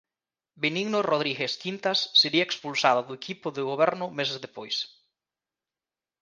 [0.61, 4.77] Benigno Rodríguez Quintas sería expulsado do equipo de goberno meses despois.